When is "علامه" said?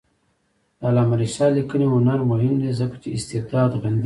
0.89-1.15